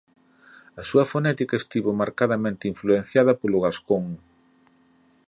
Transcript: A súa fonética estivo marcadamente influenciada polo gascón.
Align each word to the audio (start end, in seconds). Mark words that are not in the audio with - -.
A 0.81 0.83
súa 0.89 1.05
fonética 1.11 1.55
estivo 1.57 1.91
marcadamente 2.01 2.69
influenciada 2.73 3.37
polo 3.41 3.61
gascón. 3.65 4.03